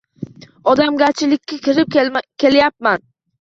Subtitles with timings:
[0.71, 1.93] Odamgarchilikka kirib
[2.45, 3.07] kelyapman.